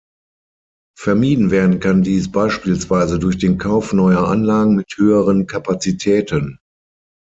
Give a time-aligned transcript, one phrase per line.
[0.97, 6.57] Vermieden werden kann dies beispielsweise durch den Kauf neuer Anlagen mit höheren Kapazitäten.